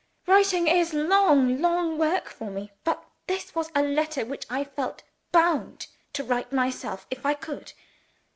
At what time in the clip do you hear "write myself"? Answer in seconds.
6.23-7.05